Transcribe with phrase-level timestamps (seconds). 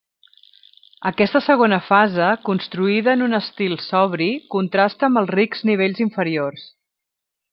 [1.09, 6.65] Aquesta segona fase, construïda en un estil sobri, contrasta amb els rics nivells inferiors.